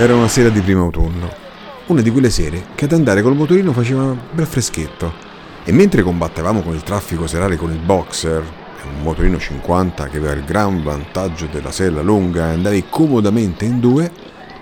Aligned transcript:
Era 0.00 0.14
una 0.14 0.28
sera 0.28 0.48
di 0.48 0.60
primo 0.60 0.84
autunno, 0.84 1.28
una 1.86 2.02
di 2.02 2.12
quelle 2.12 2.30
sere 2.30 2.66
che 2.76 2.84
ad 2.84 2.92
andare 2.92 3.20
col 3.20 3.34
motorino 3.34 3.72
faceva 3.72 4.14
bel 4.30 4.46
freschetto. 4.46 5.12
E 5.64 5.72
mentre 5.72 6.02
combattevamo 6.02 6.62
con 6.62 6.72
il 6.72 6.84
traffico 6.84 7.26
serale 7.26 7.56
con 7.56 7.72
il 7.72 7.80
boxer, 7.80 8.40
un 8.84 9.02
motorino 9.02 9.40
50 9.40 10.06
che 10.06 10.18
aveva 10.18 10.34
il 10.34 10.44
gran 10.44 10.84
vantaggio 10.84 11.48
della 11.50 11.72
sella 11.72 12.00
lunga 12.00 12.50
e 12.50 12.52
andavi 12.52 12.84
comodamente 12.88 13.64
in 13.64 13.80
due, 13.80 14.08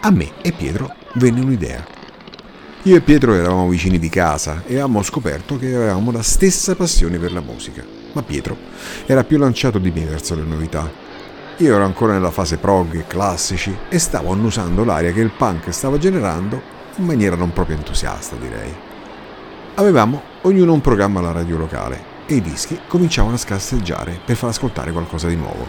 a 0.01 0.11
me 0.11 0.31
e 0.41 0.53
Pietro 0.53 0.95
venne 1.17 1.41
un'idea. 1.43 1.85
Io 2.85 2.97
e 2.97 3.03
Pietro 3.03 3.35
eravamo 3.35 3.69
vicini 3.69 3.99
di 3.99 4.09
casa 4.09 4.63
e 4.65 4.73
avevamo 4.73 5.03
scoperto 5.03 5.59
che 5.59 5.67
avevamo 5.67 6.13
la 6.13 6.23
stessa 6.23 6.75
passione 6.75 7.19
per 7.19 7.33
la 7.33 7.41
musica, 7.43 7.85
ma 8.13 8.23
Pietro 8.23 8.57
era 9.05 9.23
più 9.23 9.37
lanciato 9.37 9.77
di 9.77 9.91
me 9.91 10.07
verso 10.07 10.35
le 10.35 10.45
novità 10.45 11.06
io 11.59 11.75
ero 11.75 11.85
ancora 11.85 12.13
nella 12.13 12.31
fase 12.31 12.59
prog 12.59 12.95
e 12.97 13.07
classici 13.07 13.75
e 13.89 13.99
stavo 13.99 14.31
annusando 14.31 14.85
l'aria 14.85 15.13
che 15.13 15.21
il 15.21 15.31
punk 15.31 15.73
stava 15.73 15.97
generando 15.97 16.61
in 16.97 17.05
maniera 17.07 17.35
non 17.35 17.53
proprio 17.53 17.77
entusiasta, 17.77 18.37
direi. 18.37 18.75
Avevamo 19.77 20.23
ognuno 20.43 20.75
un 20.75 20.83
programma 20.83 21.21
alla 21.21 21.33
radio 21.33 21.57
locale 21.57 22.15
e 22.27 22.37
i 22.37 22.43
dischi 22.43 22.79
cominciavano 22.87 23.37
a 23.37 23.39
scasseggiare 23.39 24.19
per 24.23 24.37
far 24.37 24.51
ascoltare 24.51 24.93
qualcosa 24.93 25.29
di 25.29 25.37
nuovo. 25.37 25.67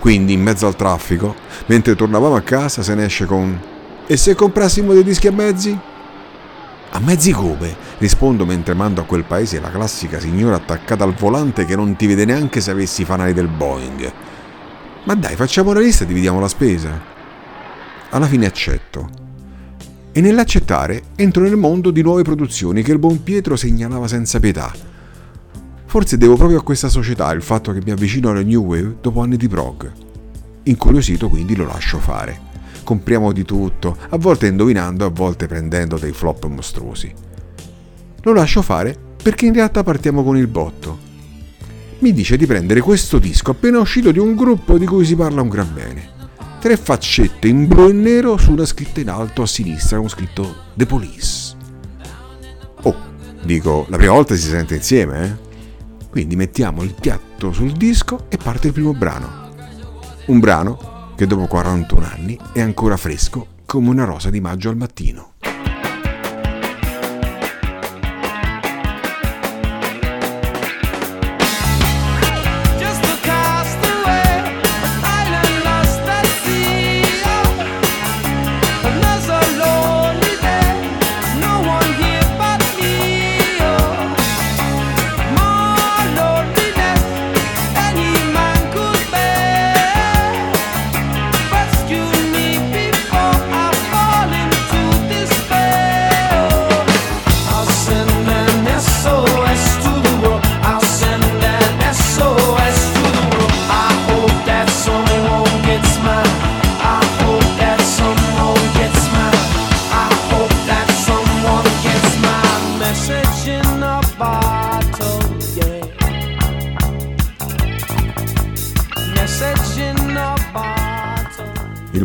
Quindi, 0.00 0.34
in 0.34 0.42
mezzo 0.42 0.66
al 0.66 0.76
traffico, 0.76 1.34
mentre 1.66 1.94
tornavamo 1.94 2.34
a 2.34 2.40
casa, 2.42 2.82
se 2.82 2.94
ne 2.94 3.04
esce 3.04 3.24
con 3.24 3.58
E 4.06 4.16
se 4.16 4.34
comprassimo 4.34 4.92
dei 4.92 5.04
dischi 5.04 5.28
a 5.28 5.32
mezzi? 5.32 5.78
A 6.90 6.98
mezzi 6.98 7.32
come? 7.32 7.74
Rispondo 7.98 8.44
mentre 8.44 8.74
mando 8.74 9.00
a 9.00 9.04
quel 9.04 9.24
paese 9.24 9.60
la 9.60 9.70
classica 9.70 10.18
signora 10.18 10.56
attaccata 10.56 11.04
al 11.04 11.14
volante 11.14 11.64
che 11.64 11.76
non 11.76 11.96
ti 11.96 12.06
vede 12.06 12.24
neanche 12.24 12.60
se 12.60 12.70
avessi 12.70 13.02
i 13.02 13.06
fanali 13.06 13.32
del 13.32 13.48
Boeing. 13.48 14.12
Ma 15.04 15.14
dai, 15.14 15.34
facciamo 15.34 15.70
una 15.70 15.80
lista 15.80 16.04
e 16.04 16.06
dividiamo 16.06 16.40
la 16.40 16.48
spesa. 16.48 17.00
Alla 18.10 18.26
fine 18.26 18.46
accetto. 18.46 19.08
E 20.12 20.20
nell'accettare 20.20 21.04
entro 21.16 21.42
nel 21.42 21.56
mondo 21.56 21.90
di 21.90 22.02
nuove 22.02 22.22
produzioni 22.22 22.82
che 22.82 22.92
il 22.92 22.98
buon 22.98 23.22
Pietro 23.22 23.56
segnalava 23.56 24.06
senza 24.06 24.38
pietà. 24.38 24.70
Forse 25.86 26.18
devo 26.18 26.36
proprio 26.36 26.58
a 26.58 26.62
questa 26.62 26.88
società 26.88 27.32
il 27.32 27.42
fatto 27.42 27.72
che 27.72 27.80
mi 27.82 27.92
avvicino 27.92 28.30
alla 28.30 28.42
New 28.42 28.62
Wave 28.62 28.98
dopo 29.00 29.22
anni 29.22 29.36
di 29.36 29.48
prog. 29.48 29.90
Incuriosito 30.64 31.28
quindi 31.28 31.56
lo 31.56 31.66
lascio 31.66 31.98
fare. 31.98 32.48
Compriamo 32.84 33.32
di 33.32 33.44
tutto, 33.44 33.96
a 34.10 34.18
volte 34.18 34.48
indovinando, 34.48 35.06
a 35.06 35.10
volte 35.10 35.46
prendendo 35.46 35.96
dei 35.96 36.12
flop 36.12 36.46
mostruosi. 36.46 37.12
Lo 38.22 38.32
lascio 38.34 38.60
fare 38.60 38.96
perché 39.22 39.46
in 39.46 39.54
realtà 39.54 39.82
partiamo 39.82 40.22
con 40.22 40.36
il 40.36 40.46
botto 40.46 41.08
mi 42.00 42.12
dice 42.12 42.36
di 42.36 42.46
prendere 42.46 42.80
questo 42.80 43.18
disco 43.18 43.50
appena 43.50 43.78
uscito 43.78 44.10
di 44.10 44.18
un 44.18 44.34
gruppo 44.34 44.78
di 44.78 44.86
cui 44.86 45.04
si 45.04 45.14
parla 45.14 45.42
un 45.42 45.48
gran 45.48 45.72
bene. 45.72 46.18
Tre 46.58 46.76
faccette 46.76 47.48
in 47.48 47.66
blu 47.66 47.88
e 47.88 47.92
nero 47.92 48.36
su 48.36 48.52
una 48.52 48.64
scritta 48.64 49.00
in 49.00 49.10
alto 49.10 49.42
a 49.42 49.46
sinistra 49.46 49.98
con 49.98 50.08
scritto 50.08 50.54
The 50.74 50.86
Police. 50.86 51.56
Oh, 52.82 52.96
dico, 53.42 53.86
la 53.88 53.96
prima 53.98 54.12
volta 54.12 54.34
si 54.34 54.48
sente 54.48 54.76
insieme, 54.76 55.24
eh? 55.24 55.48
Quindi 56.08 56.36
mettiamo 56.36 56.82
il 56.82 56.94
piatto 56.98 57.52
sul 57.52 57.72
disco 57.72 58.26
e 58.28 58.36
parte 58.38 58.68
il 58.68 58.72
primo 58.72 58.94
brano. 58.94 59.48
Un 60.26 60.38
brano 60.38 61.12
che 61.16 61.26
dopo 61.26 61.46
41 61.46 62.06
anni 62.06 62.38
è 62.52 62.60
ancora 62.60 62.96
fresco 62.96 63.58
come 63.66 63.90
una 63.90 64.04
rosa 64.04 64.30
di 64.30 64.40
maggio 64.40 64.70
al 64.70 64.76
mattino. 64.76 65.34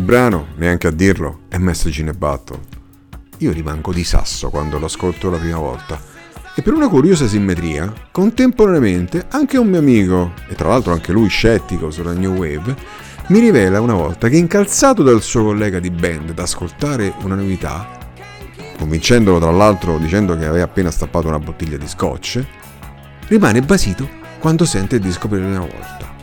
Brano, 0.06 0.46
neanche 0.54 0.86
a 0.86 0.92
dirlo, 0.92 1.40
è 1.48 1.58
Message 1.58 2.00
in 2.00 2.08
a 2.08 2.12
Battle. 2.12 2.60
Io 3.38 3.50
rimango 3.50 3.92
di 3.92 4.04
sasso 4.04 4.50
quando 4.50 4.78
lo 4.78 4.86
ascolto 4.86 5.28
la 5.30 5.36
prima 5.36 5.58
volta. 5.58 6.00
E 6.54 6.62
per 6.62 6.74
una 6.74 6.88
curiosa 6.88 7.26
simmetria, 7.26 7.92
contemporaneamente 8.12 9.26
anche 9.30 9.58
un 9.58 9.66
mio 9.66 9.80
amico, 9.80 10.32
e 10.48 10.54
tra 10.54 10.68
l'altro 10.68 10.92
anche 10.92 11.10
lui 11.10 11.28
scettico 11.28 11.90
sulla 11.90 12.12
New 12.12 12.36
Wave, 12.36 12.76
mi 13.26 13.40
rivela 13.40 13.80
una 13.80 13.94
volta 13.94 14.28
che 14.28 14.36
incalzato 14.36 15.02
dal 15.02 15.22
suo 15.22 15.42
collega 15.42 15.80
di 15.80 15.90
band 15.90 16.30
ad 16.30 16.38
ascoltare 16.38 17.12
una 17.22 17.34
novità, 17.34 17.98
convincendolo 18.78 19.40
tra 19.40 19.50
l'altro 19.50 19.98
dicendo 19.98 20.38
che 20.38 20.46
aveva 20.46 20.64
appena 20.64 20.92
stappato 20.92 21.26
una 21.26 21.40
bottiglia 21.40 21.76
di 21.76 21.88
scotch, 21.88 22.44
rimane 23.26 23.60
basito 23.60 24.08
quando 24.38 24.64
sente 24.64 24.94
il 24.94 25.02
disco 25.02 25.26
per 25.26 25.40
la 25.40 25.46
prima 25.46 25.58
volta. 25.58 26.14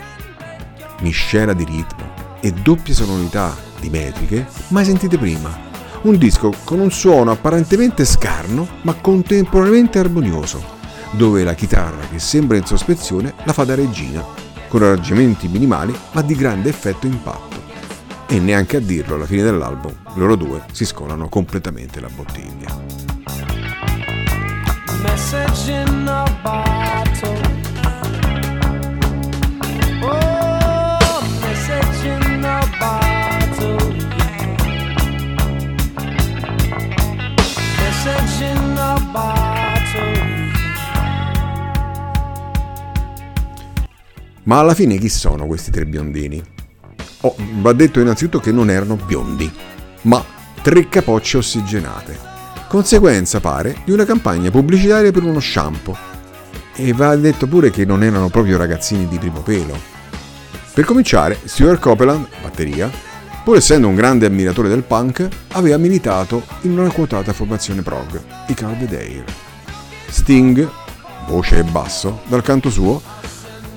Miscela 1.01 1.51
di 1.51 1.65
ritmo 1.65 2.11
e 2.39 2.53
doppie 2.53 2.93
sonorità 2.93 3.62
di 3.83 3.89
metriche 3.89 4.47
mai 4.69 4.85
sentite 4.85 5.17
prima. 5.17 5.71
Un 6.03 6.17
disco 6.17 6.53
con 6.63 6.79
un 6.79 6.91
suono 6.91 7.31
apparentemente 7.31 8.05
scarno 8.05 8.67
ma 8.81 8.93
contemporaneamente 8.93 9.99
armonioso, 9.99 10.63
dove 11.11 11.43
la 11.43 11.53
chitarra 11.53 12.07
che 12.09 12.19
sembra 12.19 12.57
in 12.57 12.65
sospezione 12.65 13.33
la 13.43 13.53
fa 13.53 13.65
da 13.65 13.75
regina, 13.75 14.23
con 14.67 14.83
arrangiamenti 14.83 15.47
minimali 15.47 15.93
ma 16.13 16.21
di 16.21 16.35
grande 16.35 16.69
effetto 16.69 17.07
impatto. 17.07 17.61
E 18.27 18.39
neanche 18.39 18.77
a 18.77 18.79
dirlo 18.79 19.15
alla 19.15 19.25
fine 19.25 19.43
dell'album, 19.43 19.93
loro 20.15 20.35
due 20.35 20.63
si 20.71 20.85
scolano 20.85 21.29
completamente 21.29 21.99
la 21.99 22.09
bottiglia. 22.13 22.81
Message 25.01 25.71
in 25.71 26.07
a 26.07 26.23
bottle. 26.41 27.02
Ma 44.53 44.59
alla 44.59 44.75
fine 44.75 44.99
chi 44.99 45.09
sono 45.09 45.47
questi 45.47 45.71
tre 45.71 45.83
biondini? 45.83 46.39
Oh, 47.21 47.35
va 47.59 47.73
detto 47.73 47.99
innanzitutto 47.99 48.39
che 48.39 48.51
non 48.51 48.69
erano 48.69 48.97
biondi, 48.97 49.51
ma 50.01 50.23
tre 50.61 50.87
capocce 50.89 51.37
ossigenate. 51.37 52.15
Conseguenza, 52.67 53.39
pare, 53.39 53.77
di 53.83 53.91
una 53.91 54.05
campagna 54.05 54.51
pubblicitaria 54.51 55.11
per 55.11 55.23
uno 55.23 55.39
shampoo. 55.39 55.97
E 56.75 56.93
va 56.93 57.15
detto 57.15 57.47
pure 57.47 57.71
che 57.71 57.83
non 57.83 58.03
erano 58.03 58.29
proprio 58.29 58.57
ragazzini 58.57 59.07
di 59.07 59.17
primo 59.17 59.39
pelo. 59.39 59.75
Per 60.71 60.85
cominciare, 60.85 61.39
Stuart 61.45 61.79
Copeland, 61.79 62.27
batteria, 62.39 62.91
pur 63.43 63.55
essendo 63.55 63.87
un 63.87 63.95
grande 63.95 64.27
ammiratore 64.27 64.69
del 64.69 64.83
punk, 64.83 65.27
aveva 65.53 65.77
militato 65.77 66.43
in 66.61 66.77
una 66.77 66.91
quotata 66.91 67.33
formazione 67.33 67.81
prog, 67.81 68.21
i 68.49 68.53
Calvedare. 68.53 69.25
Sting, 70.09 70.69
voce 71.25 71.57
e 71.57 71.63
basso, 71.63 72.21
dal 72.27 72.43
canto 72.43 72.69
suo, 72.69 73.01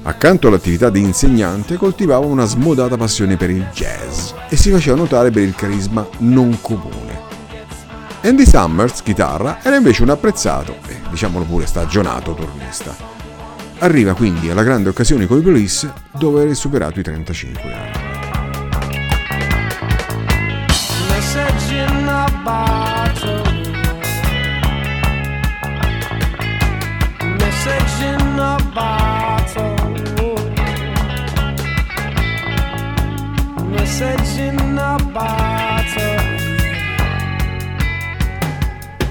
Accanto 0.07 0.47
all'attività 0.47 0.89
di 0.89 1.01
insegnante 1.01 1.75
coltivava 1.77 2.27
una 2.27 2.45
smodata 2.45 2.97
passione 2.97 3.37
per 3.37 3.51
il 3.51 3.67
jazz 3.73 4.31
e 4.49 4.57
si 4.57 4.71
faceva 4.71 4.95
notare 4.95 5.33
per 5.33 5.43
il 5.43 5.57
carisma 5.57 6.07
non 6.19 6.59
comune. 6.61 7.19
Andy 8.23 8.47
Summers, 8.47 9.03
chitarra, 9.03 9.59
era 9.65 9.75
invece 9.75 10.05
un 10.05 10.11
apprezzato 10.11 10.77
e, 10.87 11.01
diciamolo 11.11 11.45
pure, 11.45 11.67
stagionato 11.67 12.35
turnista. 12.35 12.95
Arriva 13.79 14.15
quindi 14.15 14.49
alla 14.49 14.63
grande 14.63 14.91
occasione 14.91 15.27
con 15.27 15.39
i 15.39 15.43
Police 15.43 15.93
dove 16.13 16.43
era 16.43 16.55
superato 16.55 17.01
i 17.01 17.03
35 17.03 17.73
anni. 17.73 18.15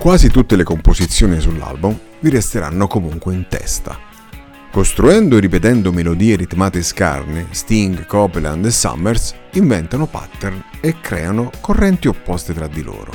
Quasi 0.05 0.29
tutte 0.29 0.55
le 0.55 0.63
composizioni 0.63 1.39
sull'album 1.39 1.97
vi 2.19 2.29
resteranno 2.29 2.85
comunque 2.85 3.33
in 3.33 3.47
testa. 3.49 3.97
Costruendo 4.69 5.35
e 5.35 5.39
ripetendo 5.39 5.91
melodie 5.91 6.35
ritmate 6.35 6.83
scarne, 6.83 7.47
Sting, 7.49 8.05
Copeland 8.05 8.63
e 8.65 8.69
Summers 8.69 9.33
inventano 9.53 10.05
pattern 10.05 10.63
e 10.79 10.99
creano 11.01 11.49
correnti 11.59 12.07
opposte 12.07 12.53
tra 12.53 12.67
di 12.67 12.83
loro. 12.83 13.11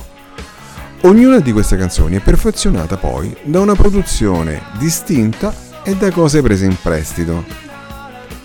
Ognuna 1.03 1.39
di 1.39 1.53
queste 1.53 1.77
canzoni 1.77 2.17
è 2.17 2.21
perfezionata 2.21 2.97
poi 2.97 3.37
da 3.45 3.61
una 3.61 3.77
produzione 3.77 4.61
distinta 4.77 5.55
e 5.85 5.95
da 5.95 6.11
cose 6.11 6.43
prese 6.43 6.65
in 6.65 6.77
prestito, 6.83 7.45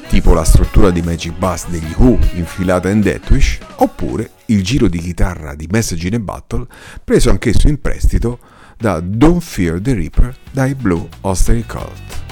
tipo 0.08 0.34
la 0.34 0.44
struttura 0.44 0.92
di 0.92 1.02
Magic 1.02 1.38
Bass 1.38 1.68
degli 1.68 1.94
Who 1.98 2.18
infilata 2.34 2.90
in 2.90 3.02
Deathwish, 3.02 3.60
oppure 3.78 4.32
il 4.48 4.64
giro 4.64 4.88
di 4.88 5.00
chitarra 5.00 5.56
di 5.56 5.68
Message 5.70 6.08
in 6.08 6.16
a 6.16 6.20
Battle 6.20 6.68
preso 7.04 7.30
anch'esso 7.30 7.68
in 7.68 7.80
prestito 7.80 8.40
da 8.78 9.00
Don't 9.00 9.42
Fear 9.42 9.82
the 9.82 9.94
Reaper 9.94 10.36
dai 10.52 10.76
Blue 10.76 11.08
Oyster 11.22 11.66
Cult. 11.66 12.25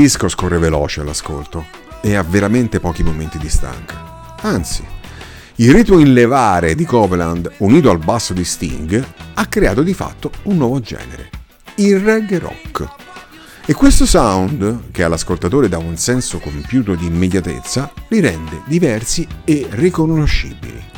Disco 0.00 0.28
scorre 0.28 0.58
veloce 0.58 1.00
all'ascolto 1.00 1.66
e 2.00 2.14
ha 2.14 2.22
veramente 2.22 2.78
pochi 2.78 3.02
momenti 3.02 3.36
di 3.36 3.48
stanca. 3.48 4.36
Anzi, 4.42 4.84
il 5.56 5.74
ritmo 5.74 5.98
in 5.98 6.12
levare 6.12 6.76
di 6.76 6.84
Copeland, 6.84 7.50
unito 7.58 7.90
al 7.90 7.98
basso 7.98 8.32
di 8.32 8.44
Sting, 8.44 9.04
ha 9.34 9.46
creato 9.46 9.82
di 9.82 9.94
fatto 9.94 10.30
un 10.44 10.56
nuovo 10.56 10.78
genere, 10.78 11.30
il 11.76 11.98
reggae 11.98 12.38
rock. 12.38 12.88
E 13.66 13.74
questo 13.74 14.06
sound, 14.06 14.92
che 14.92 15.02
all'ascoltatore 15.02 15.68
dà 15.68 15.78
un 15.78 15.96
senso 15.96 16.38
compiuto 16.38 16.94
di 16.94 17.06
immediatezza, 17.06 17.90
li 18.10 18.20
rende 18.20 18.62
diversi 18.66 19.26
e 19.42 19.66
riconoscibili. 19.70 20.97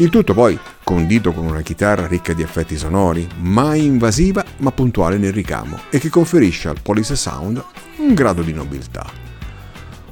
Il 0.00 0.08
tutto 0.08 0.32
poi 0.32 0.58
condito 0.82 1.30
con 1.32 1.44
una 1.44 1.60
chitarra 1.60 2.06
ricca 2.06 2.32
di 2.32 2.40
effetti 2.40 2.74
sonori, 2.78 3.28
mai 3.40 3.84
invasiva 3.84 4.42
ma 4.58 4.72
puntuale 4.72 5.18
nel 5.18 5.34
ricamo 5.34 5.78
e 5.90 5.98
che 5.98 6.08
conferisce 6.08 6.70
al 6.70 6.80
Police 6.80 7.14
Sound 7.16 7.62
un 7.98 8.14
grado 8.14 8.40
di 8.40 8.54
nobiltà. 8.54 9.04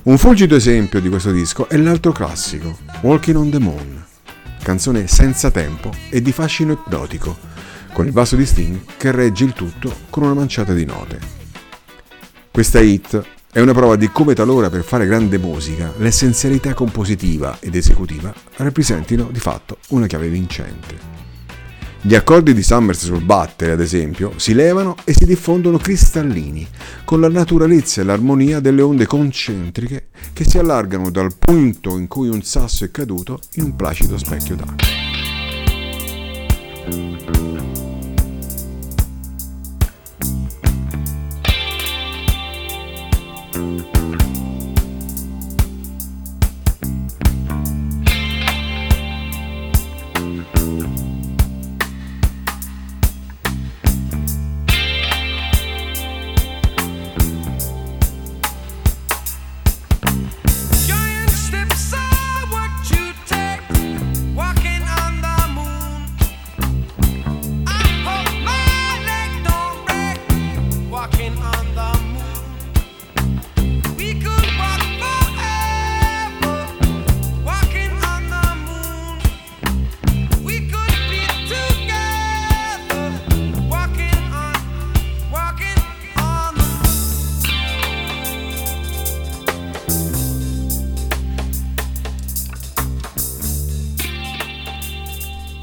Un 0.03 0.19
fulgido 0.19 0.57
esempio 0.57 1.01
di 1.01 1.09
questo 1.09 1.33
disco 1.33 1.71
è 1.71 1.79
l'altro 1.79 2.13
classico, 2.13 2.77
Walking 3.01 3.39
on 3.39 3.49
the 3.49 3.59
Moon, 3.59 4.05
canzone 4.63 5.07
senza 5.07 5.51
tempo 5.51 5.91
e 6.11 6.21
di 6.21 6.33
fascino 6.33 6.73
ipnotico, 6.73 7.39
con 7.95 8.05
il 8.05 8.13
basso 8.13 8.37
di 8.37 8.45
Sting 8.45 8.81
che 8.99 9.11
regge 9.11 9.45
il 9.45 9.55
tutto 9.55 9.91
con 10.11 10.23
una 10.23 10.35
manciata 10.35 10.75
di 10.75 10.85
note. 10.85 11.19
Questa 12.51 12.79
hit 12.79 13.38
è 13.59 13.61
una 13.61 13.73
prova 13.73 13.97
di 13.97 14.09
come 14.13 14.35
talora 14.35 14.71
per 14.71 14.85
fare 14.85 15.05
grande 15.05 15.37
musica 15.37 15.93
l'essenzialità 15.97 16.75
compositiva 16.75 17.57
ed 17.59 17.75
esecutiva 17.75 18.33
rappresentino 18.55 19.31
di 19.33 19.41
fatto 19.41 19.79
una 19.89 20.07
chiave 20.07 20.29
vincente. 20.29 20.97
Gli 22.01 22.15
accordi 22.15 22.55
di 22.55 22.63
Summers 22.63 23.07
sul 23.07 23.25
battere, 23.25 23.73
ad 23.73 23.81
esempio, 23.81 24.35
si 24.37 24.55
levano 24.55 24.95
e 25.03 25.13
si 25.13 25.25
diffondono 25.25 25.77
cristallini, 25.79 26.65
con 27.05 27.21
la 27.21 27.29
naturalezza 27.29 28.01
e 28.01 28.05
l'armonia 28.05 28.61
delle 28.61 28.83
onde 28.83 29.07
concentriche 29.07 30.11
che 30.33 30.45
si 30.45 30.57
allargano 30.57 31.11
dal 31.11 31.35
punto 31.37 31.99
in 31.99 32.07
cui 32.07 32.29
un 32.29 32.45
sasso 32.45 32.85
è 32.85 32.93
caduto 32.93 33.41
in 33.55 33.65
un 33.65 33.75
placido 33.75 34.17
specchio 34.19 34.55
d'acqua. 34.55 34.87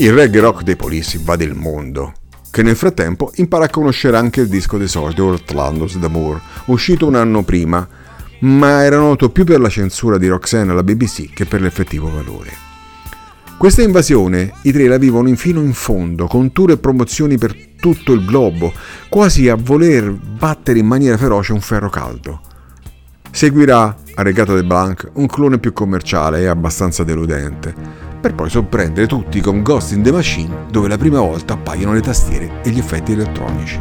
Il 0.06 0.14
reggae 0.14 0.40
rock 0.40 0.62
dei 0.62 0.76
Police 0.76 1.18
invade 1.18 1.46
il 1.46 1.56
mondo, 1.56 2.14
che 2.52 2.62
nel 2.62 2.76
frattempo 2.76 3.32
impara 3.38 3.66
a 3.66 3.70
conoscere 3.72 4.18
anche 4.18 4.42
il 4.42 4.48
disco 4.48 4.78
d'esordio 4.78 5.26
Orlando's 5.26 5.98
d'Amour, 5.98 6.40
uscito 6.66 7.08
un 7.08 7.16
anno 7.16 7.42
prima, 7.42 7.88
ma 8.42 8.84
era 8.84 8.98
noto 8.98 9.32
più 9.32 9.46
per 9.46 9.60
la 9.60 9.68
censura 9.68 10.20
di 10.20 10.28
Roxanne 10.28 10.74
alla 10.74 10.84
BBC 10.84 11.34
che 11.34 11.46
per 11.46 11.60
l'effettivo 11.60 12.12
valore. 12.12 12.52
Questa 13.58 13.82
invasione 13.82 14.54
i 14.62 14.72
tre 14.72 14.86
la 14.86 14.98
vivono 14.98 15.28
infino 15.28 15.60
in 15.62 15.74
fondo, 15.74 16.28
con 16.28 16.52
tour 16.52 16.70
e 16.70 16.78
promozioni 16.78 17.40
per 17.40 17.56
tutto 17.76 18.14
il 18.14 18.26
globo, 18.26 18.74
quasi 19.10 19.50
a 19.50 19.56
voler 19.56 20.12
battere 20.12 20.78
in 20.78 20.86
maniera 20.86 21.18
feroce 21.18 21.52
un 21.52 21.62
ferro 21.62 21.90
caldo. 21.90 22.42
Seguirà, 23.32 23.98
a 24.14 24.22
Regata 24.22 24.54
de 24.54 24.64
Blanc, 24.64 25.10
un 25.14 25.26
clone 25.26 25.58
più 25.58 25.74
commerciale 25.74 26.42
e 26.42 26.46
abbastanza 26.46 27.04
deludente 27.04 28.14
per 28.26 28.34
poi 28.34 28.50
sorprendere 28.50 29.06
tutti 29.06 29.40
con 29.40 29.62
Ghost 29.62 29.92
in 29.92 30.02
the 30.02 30.12
Machine 30.12 30.66
dove 30.72 30.88
la 30.88 30.98
prima 30.98 31.20
volta 31.20 31.54
appaiono 31.54 31.94
le 31.94 32.02
tastiere 32.02 32.64
e 32.64 32.72
gli 32.72 32.80
effetti 32.80 33.12
elettronici. 33.12 33.80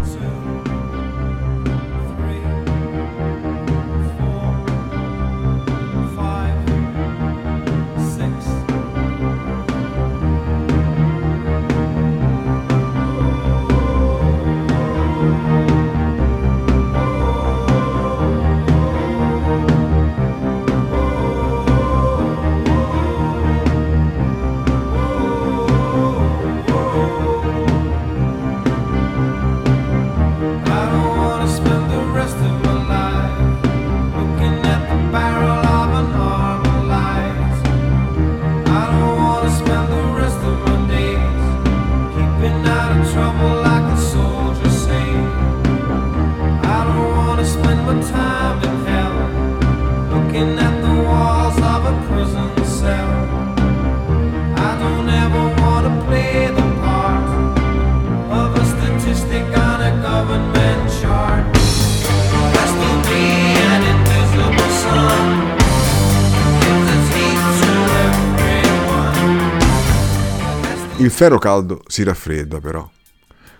Ferro 71.14 71.38
caldo 71.38 71.80
si 71.86 72.02
raffredda 72.02 72.58
però. 72.58 72.90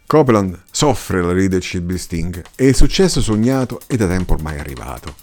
Copeland 0.09 0.61
soffre 0.73 1.23
la 1.23 1.33
leadership 1.33 1.85
di 1.85 1.97
Sting 1.97 2.43
e 2.57 2.67
il 2.67 2.75
successo 2.75 3.23
sognato 3.23 3.81
è 3.87 3.95
da 3.95 4.09
tempo 4.09 4.35
ormai 4.35 4.59
arrivato. 4.59 5.15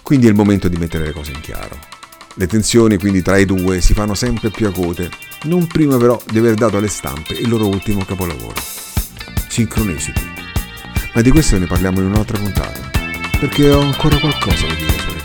Quindi 0.00 0.26
è 0.26 0.28
il 0.28 0.36
momento 0.36 0.68
di 0.68 0.76
mettere 0.76 1.06
le 1.06 1.12
cose 1.12 1.32
in 1.32 1.40
chiaro. 1.40 1.76
Le 2.34 2.46
tensioni 2.46 2.96
quindi 2.96 3.22
tra 3.22 3.38
i 3.38 3.44
due 3.44 3.80
si 3.80 3.92
fanno 3.92 4.14
sempre 4.14 4.50
più 4.50 4.68
acute, 4.68 5.10
non 5.42 5.66
prima 5.66 5.96
però 5.96 6.20
di 6.30 6.38
aver 6.38 6.54
dato 6.54 6.76
alle 6.76 6.86
stampe 6.86 7.34
il 7.34 7.48
loro 7.48 7.66
ultimo 7.66 8.04
capolavoro. 8.04 8.54
Synchronicity. 9.48 10.22
Ma 11.12 11.22
di 11.22 11.30
questo 11.30 11.58
ne 11.58 11.66
parliamo 11.66 11.98
in 11.98 12.06
un'altra 12.06 12.38
puntata, 12.38 12.90
perché 13.40 13.70
ho 13.70 13.80
ancora 13.80 14.18
qualcosa 14.20 14.66
da 14.66 14.74
dire 14.74 14.98
sulle 14.98 15.23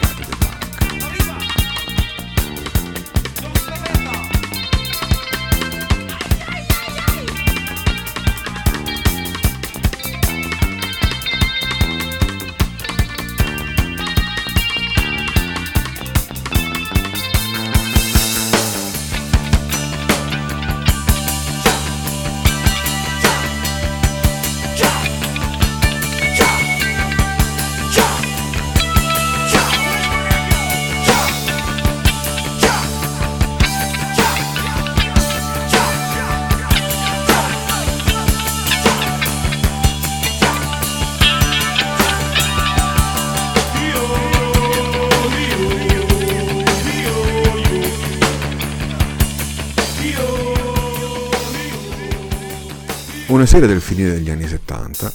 Una 53.40 53.48
sera 53.48 53.68
del 53.68 53.80
finire 53.80 54.12
degli 54.12 54.30
anni 54.30 54.46
70 54.46 55.14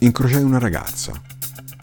incrociai 0.00 0.42
una 0.42 0.58
ragazza. 0.58 1.12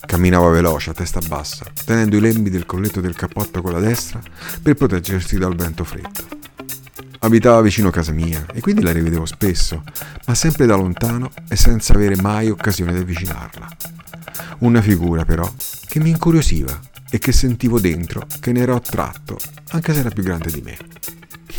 Camminava 0.05 0.49
veloce 0.49 0.89
a 0.89 0.93
testa 0.93 1.21
bassa, 1.25 1.65
tenendo 1.85 2.17
i 2.17 2.19
lembi 2.19 2.49
del 2.49 2.65
colletto 2.65 2.99
del 2.99 3.15
cappotto 3.15 3.61
con 3.61 3.71
la 3.71 3.79
destra 3.79 4.19
per 4.61 4.73
proteggersi 4.73 5.37
dal 5.37 5.55
vento 5.55 5.85
freddo. 5.85 6.27
Abitava 7.19 7.61
vicino 7.61 7.87
a 7.87 7.91
casa 7.91 8.11
mia 8.11 8.45
e 8.53 8.59
quindi 8.59 8.81
la 8.81 8.91
rivedevo 8.91 9.25
spesso, 9.25 9.81
ma 10.25 10.35
sempre 10.35 10.65
da 10.65 10.75
lontano 10.75 11.31
e 11.47 11.55
senza 11.55 11.93
avere 11.93 12.17
mai 12.17 12.49
occasione 12.49 12.91
di 12.91 12.99
avvicinarla. 12.99 13.67
Una 14.59 14.81
figura 14.81 15.23
però 15.23 15.49
che 15.87 16.01
mi 16.01 16.09
incuriosiva 16.09 16.77
e 17.09 17.17
che 17.17 17.31
sentivo 17.31 17.79
dentro 17.79 18.27
che 18.41 18.51
ne 18.51 18.59
ero 18.59 18.75
attratto, 18.75 19.37
anche 19.69 19.93
se 19.93 19.99
era 19.99 20.09
più 20.09 20.23
grande 20.23 20.51
di 20.51 20.59
me. 20.59 20.77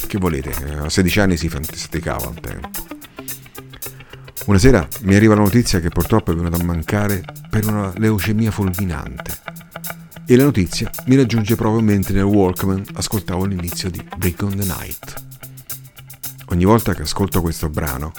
Che 0.07 0.19
volete, 0.19 0.53
a 0.81 0.91
16 0.91 1.21
anni 1.21 1.39
si 1.39 1.49
fantasticava 1.49 2.27
al 2.27 2.39
tempo. 2.39 2.88
Una 4.49 4.57
sera 4.57 4.89
mi 5.03 5.15
arriva 5.15 5.35
la 5.35 5.43
notizia 5.43 5.79
che 5.79 5.91
purtroppo 5.91 6.33
è 6.33 6.35
venuta 6.35 6.57
a 6.57 6.65
mancare 6.65 7.23
per 7.51 7.67
una 7.67 7.93
leucemia 7.95 8.51
fulminante. 8.51 9.37
E 10.25 10.37
la 10.37 10.45
notizia 10.45 10.91
mi 11.05 11.17
raggiunge 11.17 11.55
proprio 11.55 11.83
mentre 11.83 12.15
nel 12.15 12.23
Walkman 12.23 12.83
ascoltavo 12.95 13.45
l'inizio 13.45 13.91
di 13.91 14.03
Break 14.17 14.41
on 14.41 14.57
the 14.57 14.65
Night. 14.65 15.23
Ogni 16.47 16.65
volta 16.65 16.95
che 16.95 17.03
ascolto 17.03 17.43
questo 17.43 17.69
brano 17.69 18.11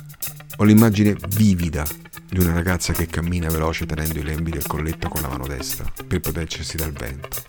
ho 0.58 0.64
l'immagine 0.66 1.16
vivida 1.30 1.84
di 2.30 2.40
una 2.40 2.54
ragazza 2.54 2.94
che 2.94 3.08
cammina 3.08 3.50
veloce 3.50 3.88
tenendo 3.88 4.20
i 4.20 4.24
lembi 4.24 4.52
del 4.52 4.68
colletto 4.68 5.10
con 5.10 5.22
la 5.22 5.30
mano 5.30 5.48
destra 5.48 5.92
per 6.06 6.20
proteggersi 6.20 6.78
dal 6.78 6.92
vento. 6.92 7.42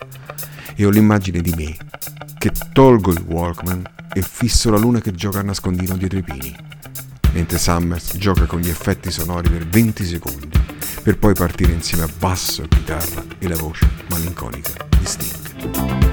E 0.75 0.87
ho 0.87 0.89
l'immagine 0.89 1.43
di 1.43 1.53
me 1.55 1.77
che 2.39 2.51
tolgo 2.73 3.13
il 3.13 3.23
Walkman 3.27 3.83
e 4.15 4.23
fisso 4.23 4.71
la 4.71 4.79
luna 4.79 5.03
che 5.03 5.13
gioca 5.13 5.41
a 5.41 5.43
nascondino 5.43 5.99
dietro 5.99 6.19
i 6.19 6.23
pini 6.23 6.70
mentre 7.33 7.59
Summers 7.59 8.17
gioca 8.17 8.47
con 8.47 8.61
gli 8.61 8.69
effetti 8.69 9.11
sonori 9.11 9.49
per 9.51 9.67
20 9.67 10.05
secondi, 10.05 10.61
per 11.03 11.19
poi 11.19 11.35
partire 11.35 11.73
insieme 11.73 12.05
a 12.05 12.09
basso, 12.19 12.63
chitarra 12.69 13.25
e 13.39 13.49
la 13.49 13.57
voce 13.57 13.89
malinconica 14.09 14.73
di 14.99 15.07
Sting. 15.07 16.10